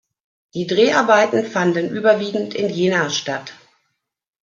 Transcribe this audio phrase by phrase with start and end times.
[0.55, 3.53] Die Dreharbeiten fanden überwiegend in Jena statt.